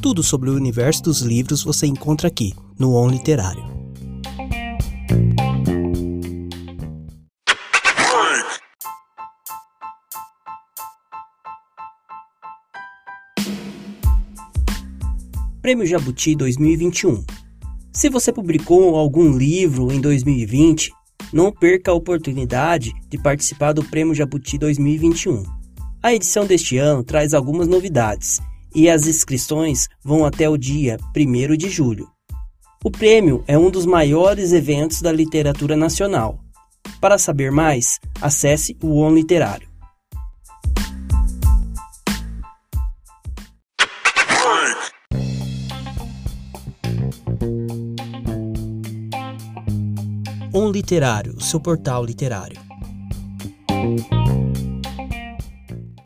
Tudo 0.00 0.22
sobre 0.22 0.48
o 0.48 0.54
universo 0.54 1.02
dos 1.02 1.22
livros 1.22 1.64
você 1.64 1.84
encontra 1.84 2.28
aqui, 2.28 2.54
no 2.78 2.94
On 2.94 3.08
Literário. 3.08 3.64
Prêmio 15.60 15.84
Jabuti 15.84 16.36
2021 16.36 17.24
Se 17.92 18.08
você 18.08 18.32
publicou 18.32 18.94
algum 18.94 19.36
livro 19.36 19.92
em 19.92 20.00
2020, 20.00 20.92
não 21.32 21.50
perca 21.50 21.90
a 21.90 21.94
oportunidade 21.94 22.92
de 23.08 23.20
participar 23.20 23.72
do 23.72 23.82
Prêmio 23.82 24.14
Jabuti 24.14 24.58
2021. 24.58 25.42
A 26.00 26.14
edição 26.14 26.46
deste 26.46 26.78
ano 26.78 27.02
traz 27.02 27.34
algumas 27.34 27.66
novidades 27.66 28.40
e 28.74 28.88
as 28.88 29.06
inscrições 29.06 29.88
vão 30.02 30.24
até 30.24 30.48
o 30.48 30.56
dia 30.56 30.96
1 31.16 31.56
de 31.56 31.68
julho. 31.68 32.08
O 32.84 32.90
prêmio 32.90 33.42
é 33.46 33.58
um 33.58 33.70
dos 33.70 33.84
maiores 33.84 34.52
eventos 34.52 35.02
da 35.02 35.10
literatura 35.10 35.76
nacional. 35.76 36.38
Para 37.00 37.18
saber 37.18 37.50
mais, 37.50 37.98
acesse 38.20 38.76
o 38.82 39.00
On 39.00 39.12
Literário. 39.12 39.68
On 50.54 50.70
Literário, 50.70 51.40
seu 51.40 51.60
portal 51.60 52.04
literário. 52.04 52.58